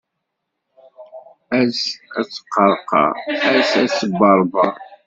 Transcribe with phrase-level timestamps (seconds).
[1.59, 1.81] Ass
[2.17, 3.11] ad teqqerqer,
[3.57, 4.73] ass ad tebbeṛbeṛ.